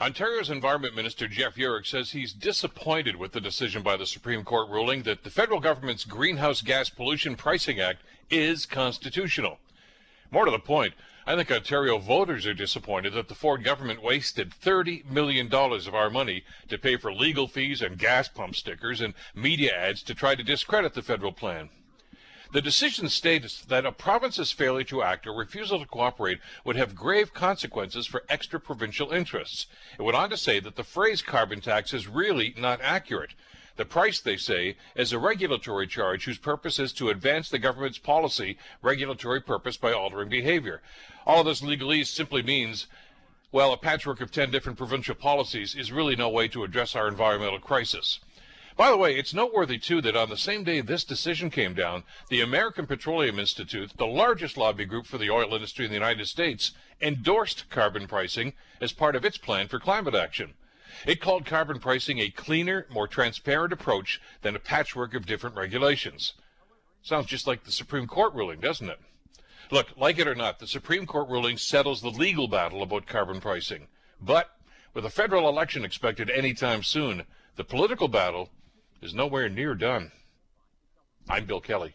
[0.00, 4.70] Ontario's Environment Minister Jeff Yurek says he's disappointed with the decision by the Supreme Court
[4.70, 9.58] ruling that the federal government's Greenhouse Gas Pollution Pricing Act is constitutional.
[10.30, 10.94] More to the point,
[11.26, 16.08] I think Ontario voters are disappointed that the Ford government wasted $30 million of our
[16.08, 20.34] money to pay for legal fees and gas pump stickers and media ads to try
[20.34, 21.68] to discredit the federal plan.
[22.52, 26.96] The decision states that a province's failure to act or refusal to cooperate would have
[26.96, 29.66] grave consequences for extra provincial interests.
[29.96, 33.34] It went on to say that the phrase carbon tax is really not accurate.
[33.76, 37.98] The price, they say, is a regulatory charge whose purpose is to advance the government's
[37.98, 40.82] policy regulatory purpose by altering behavior.
[41.26, 42.88] All this legalese simply means,
[43.52, 47.06] well, a patchwork of 10 different provincial policies is really no way to address our
[47.06, 48.18] environmental crisis.
[48.80, 52.02] By the way, it's noteworthy, too, that on the same day this decision came down,
[52.30, 56.26] the American Petroleum Institute, the largest lobby group for the oil industry in the United
[56.28, 60.54] States, endorsed carbon pricing as part of its plan for climate action.
[61.04, 66.32] It called carbon pricing a cleaner, more transparent approach than a patchwork of different regulations.
[67.02, 69.00] Sounds just like the Supreme Court ruling, doesn't it?
[69.70, 73.42] Look, like it or not, the Supreme Court ruling settles the legal battle about carbon
[73.42, 73.88] pricing.
[74.18, 74.48] But
[74.94, 77.24] with a federal election expected anytime soon,
[77.56, 78.48] the political battle
[79.02, 80.12] is nowhere near done.
[81.28, 81.94] I'm Bill Kelly.